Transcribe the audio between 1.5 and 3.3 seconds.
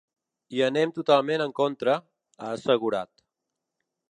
contra, ha assegurat.